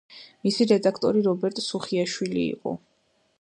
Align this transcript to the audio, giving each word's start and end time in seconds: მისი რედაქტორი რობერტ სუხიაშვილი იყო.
მისი 0.45 0.65
რედაქტორი 0.71 1.21
რობერტ 1.27 1.61
სუხიაშვილი 1.65 2.43
იყო. 2.47 2.75